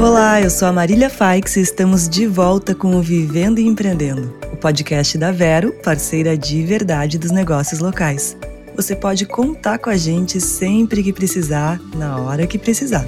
[0.00, 4.32] Olá, eu sou a Marília Faix e estamos de volta com o Vivendo e Empreendendo,
[4.52, 8.36] o podcast da Vero, parceira de verdade dos negócios locais.
[8.76, 13.04] Você pode contar com a gente sempre que precisar, na hora que precisar.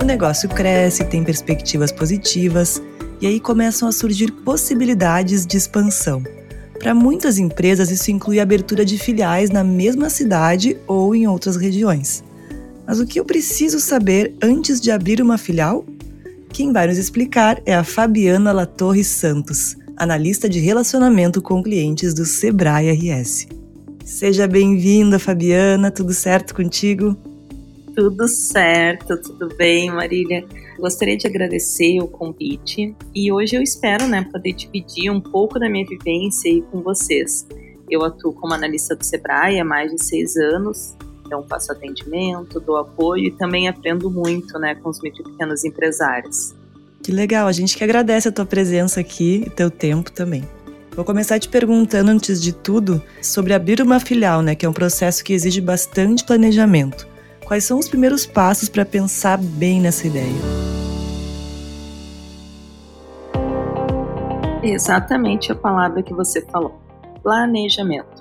[0.00, 2.80] O negócio cresce, tem perspectivas positivas
[3.20, 6.24] e aí começam a surgir possibilidades de expansão.
[6.78, 11.56] Para muitas empresas, isso inclui a abertura de filiais na mesma cidade ou em outras
[11.56, 12.24] regiões.
[12.86, 15.84] Mas o que eu preciso saber antes de abrir uma filial?
[16.50, 22.24] Quem vai nos explicar é a Fabiana Latorre Santos, analista de relacionamento com clientes do
[22.24, 23.48] Sebrae RS.
[24.04, 27.16] Seja bem-vinda, Fabiana, tudo certo contigo?
[27.96, 30.44] Tudo certo, tudo bem, Marília.
[30.78, 35.68] Gostaria de agradecer o convite e hoje eu espero né, poder dividir um pouco da
[35.68, 37.48] minha vivência aí com vocês.
[37.90, 40.94] Eu atuo como analista do Sebrae há mais de seis anos
[41.26, 45.64] então, faço atendimento, dou apoio e também aprendo muito né, com os micro e pequenos
[45.64, 46.54] empresários.
[47.02, 50.44] Que legal, a gente que agradece a tua presença aqui e teu tempo também.
[50.94, 54.72] Vou começar te perguntando, antes de tudo, sobre abrir uma filial, né, que é um
[54.72, 57.06] processo que exige bastante planejamento.
[57.44, 60.34] Quais são os primeiros passos para pensar bem nessa ideia?
[64.62, 66.80] Exatamente a palavra que você falou:
[67.22, 68.15] planejamento.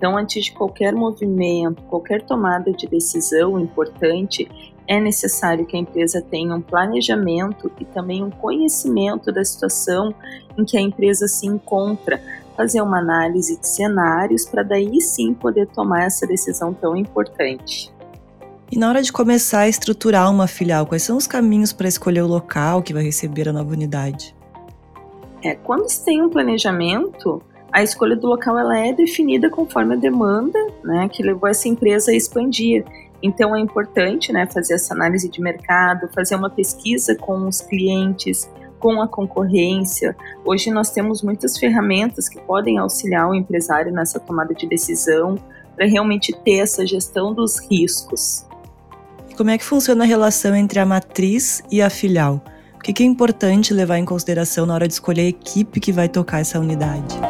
[0.00, 4.50] Então, antes de qualquer movimento, qualquer tomada de decisão importante,
[4.88, 10.14] é necessário que a empresa tenha um planejamento e também um conhecimento da situação
[10.56, 12.18] em que a empresa se encontra,
[12.56, 17.92] fazer uma análise de cenários para daí sim poder tomar essa decisão tão importante.
[18.72, 22.22] E na hora de começar a estruturar uma filial, quais são os caminhos para escolher
[22.22, 24.34] o local que vai receber a nova unidade?
[25.42, 27.42] É, quando se tem um planejamento,
[27.72, 32.10] a escolha do local ela é definida conforme a demanda né, que levou essa empresa
[32.10, 32.84] a expandir.
[33.22, 38.50] Então é importante né, fazer essa análise de mercado, fazer uma pesquisa com os clientes,
[38.78, 40.16] com a concorrência.
[40.44, 45.38] Hoje nós temos muitas ferramentas que podem auxiliar o empresário nessa tomada de decisão
[45.76, 48.46] para realmente ter essa gestão dos riscos.
[49.36, 52.42] Como é que funciona a relação entre a matriz e a filial?
[52.74, 56.08] O que é importante levar em consideração na hora de escolher a equipe que vai
[56.08, 57.20] tocar essa unidade?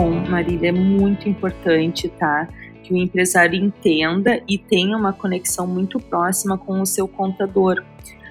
[0.00, 2.46] Bom, Marília, é muito importante, tá?
[2.84, 7.82] Que o empresário entenda e tenha uma conexão muito próxima com o seu contador,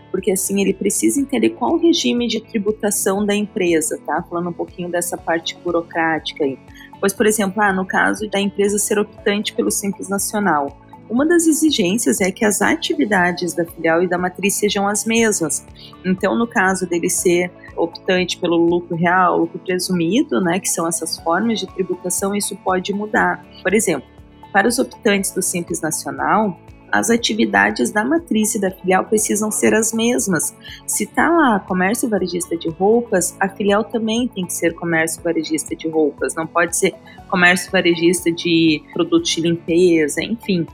[0.10, 4.24] porque assim ele precisa entender qual o regime de tributação da empresa, tá?
[4.30, 6.58] Falando um pouquinho dessa parte burocrática aí.
[7.02, 10.80] Pois, por exemplo, ah, no caso da empresa ser optante pelo Simples Nacional,
[11.10, 15.66] uma das exigências é que as atividades da filial e da matriz sejam as mesmas.
[16.06, 21.18] Então, no caso dele ser optante pelo lucro real, lucro presumido, né, que são essas
[21.18, 23.46] formas de tributação, isso pode mudar.
[23.62, 24.08] Por exemplo,
[24.52, 26.60] para os optantes do Simples Nacional,
[26.92, 30.56] as atividades da matriz e da filial precisam ser as mesmas.
[30.86, 35.76] Se está lá comércio varejista de roupas, a filial também tem que ser comércio varejista
[35.76, 36.96] de roupas, não pode ser
[37.30, 40.66] comércio varejista de produtos de limpeza, enfim.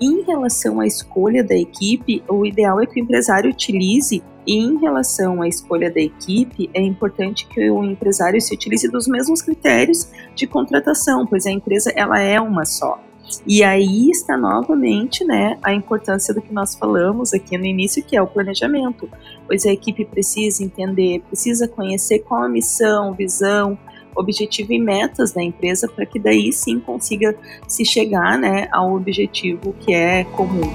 [0.00, 4.78] Em relação à escolha da equipe, o ideal é que o empresário utilize e em
[4.80, 10.08] relação à escolha da equipe, é importante que o empresário se utilize dos mesmos critérios
[10.34, 13.00] de contratação, pois a empresa ela é uma só.
[13.46, 18.16] E aí está novamente né, a importância do que nós falamos aqui no início, que
[18.16, 19.08] é o planejamento,
[19.46, 23.78] pois a equipe precisa entender, precisa conhecer qual a missão, visão,
[24.16, 27.36] objetivo e metas da empresa para que daí sim consiga
[27.68, 30.68] se chegar né, ao objetivo que é comum.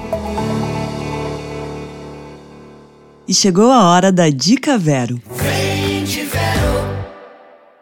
[3.28, 5.19] E chegou a hora da Dica Vero.
[5.25, 5.66] Vero.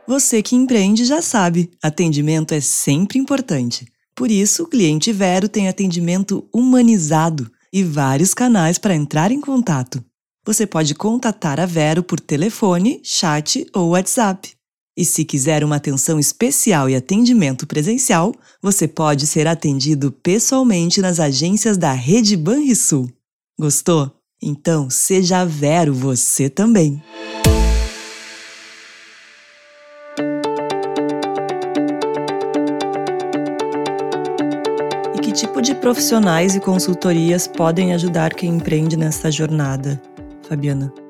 [0.07, 3.85] Você que empreende já sabe, atendimento é sempre importante.
[4.15, 10.03] Por isso, o cliente Vero tem atendimento humanizado e vários canais para entrar em contato.
[10.45, 14.51] Você pode contatar a Vero por telefone, chat ou WhatsApp.
[14.95, 21.19] E se quiser uma atenção especial e atendimento presencial, você pode ser atendido pessoalmente nas
[21.19, 23.11] agências da Rede Banrisul.
[23.59, 24.22] Gostou?
[24.45, 27.01] Então seja Vero você também.
[35.15, 40.01] E que tipo de profissionais e consultorias podem ajudar quem empreende nessa jornada,
[40.49, 41.02] Fabiana?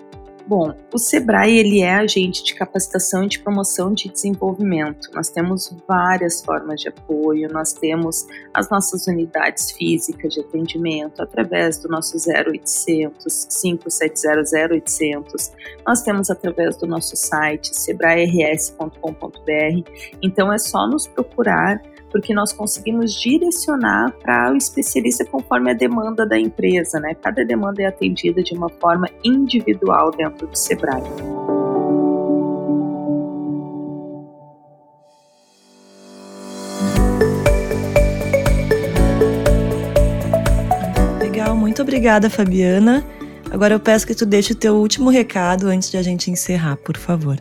[0.46, 5.10] Bom, o Sebrae ele é agente de capacitação e de promoção de desenvolvimento.
[5.14, 11.78] Nós temos várias formas de apoio, nós temos as nossas unidades físicas de atendimento através
[11.78, 15.52] do nosso 0800 570 0800.
[15.88, 19.90] Nós temos através do nosso site sebrae-rs.com.br.
[20.22, 21.82] Então é só nos procurar
[22.14, 27.16] porque nós conseguimos direcionar para o especialista conforme a demanda da empresa, né?
[27.16, 31.02] Cada demanda é atendida de uma forma individual dentro do Sebrae.
[41.20, 43.04] Legal, muito obrigada, Fabiana.
[43.50, 46.78] Agora eu peço que tu deixe o teu último recado antes de a gente encerrar,
[46.78, 47.38] por favor.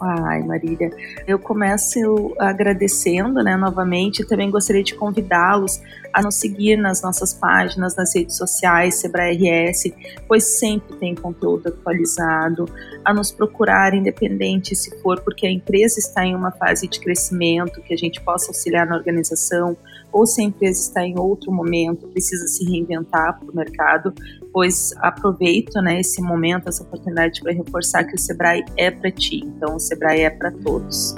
[0.00, 0.90] Ai, Marília,
[1.26, 4.26] eu começo agradecendo, né, novamente.
[4.26, 5.80] Também gostaria de convidá-los
[6.12, 9.92] a nos seguir nas nossas páginas, nas redes sociais, Sebrae RS,
[10.28, 12.68] pois sempre tem conteúdo atualizado,
[13.04, 17.80] a nos procurar, independente se for porque a empresa está em uma fase de crescimento,
[17.80, 19.76] que a gente possa auxiliar na organização,
[20.12, 24.14] ou se a empresa está em outro momento, precisa se reinventar para o mercado,
[24.54, 29.42] pois aproveito né, esse momento, essa oportunidade para reforçar que o Sebrae é para ti,
[29.44, 31.12] então o Sebrae é para todos.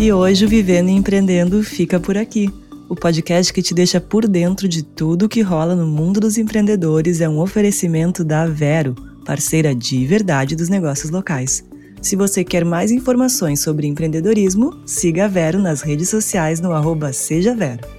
[0.00, 2.50] E hoje o Vivendo e Empreendendo fica por aqui.
[2.88, 6.38] O podcast que te deixa por dentro de tudo o que rola no mundo dos
[6.38, 8.94] empreendedores é um oferecimento da Vero,
[9.24, 11.62] parceira de verdade dos negócios locais.
[12.00, 17.12] Se você quer mais informações sobre empreendedorismo, siga a Vero nas redes sociais no arroba
[17.12, 17.93] Seja Vero.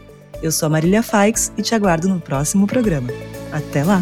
[0.45, 3.09] Eu sou a Marília Faix e te aguardo no próximo programa.
[3.51, 4.00] Até lá!